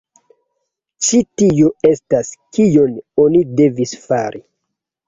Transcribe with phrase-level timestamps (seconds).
[1.07, 4.45] Ĉi tio estas kion oni devis fari.